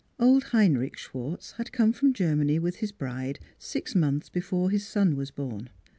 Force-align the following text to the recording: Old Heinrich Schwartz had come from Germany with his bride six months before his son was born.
Old 0.19 0.45
Heinrich 0.45 0.97
Schwartz 0.97 1.51
had 1.57 1.71
come 1.71 1.93
from 1.93 2.11
Germany 2.11 2.57
with 2.57 2.77
his 2.77 2.91
bride 2.91 3.37
six 3.59 3.93
months 3.93 4.29
before 4.29 4.71
his 4.71 4.83
son 4.83 5.15
was 5.15 5.29
born. 5.29 5.69